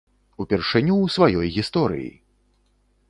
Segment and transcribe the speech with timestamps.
[0.43, 2.11] Упершыню ў сваёй гісторыі!